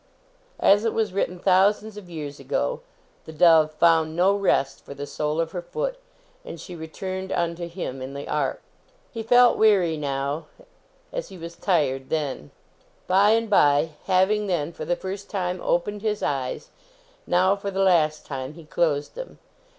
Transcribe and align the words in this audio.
As 0.59 0.83
it 0.83 0.95
was 0.95 1.13
written 1.13 1.37
thousands 1.37 1.95
of 1.95 2.09
years 2.09 2.39
ago 2.39 2.79
The 3.25 3.31
dove 3.31 3.71
found 3.73 4.15
no 4.15 4.35
rest 4.35 4.83
for 4.83 4.95
the 4.95 5.05
sole 5.05 5.39
of 5.39 5.51
her 5.51 5.61
foot, 5.61 5.99
and 6.43 6.59
she 6.59 6.75
returned 6.75 7.31
unto 7.31 7.67
him 7.67 8.01
in 8.01 8.15
the 8.15 8.27
Ark." 8.27 8.63
He 9.11 9.21
felt 9.21 9.59
weary 9.59 9.97
now, 9.97 10.47
as 11.13 11.29
he 11.29 11.37
was 11.37 11.55
tired 11.55 12.09
then. 12.09 12.49
125 13.05 13.09
OMEGA 13.09 13.09
By 13.09 13.29
and 13.37 13.47
by, 13.87 13.93
having 14.11 14.47
then 14.47 14.73
for 14.73 14.85
the 14.85 14.95
first 14.95 15.29
time 15.29 15.61
opened 15.61 16.01
his 16.01 16.23
eyes, 16.23 16.71
now 17.27 17.55
for 17.55 17.69
the 17.69 17.83
last 17.83 18.25
time 18.25 18.53
he 18.53 18.65
closed 18.65 19.13
them. 19.13 19.37